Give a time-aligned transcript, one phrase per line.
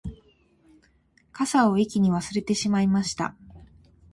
[1.31, 3.35] 傘を駅に忘れてしまいました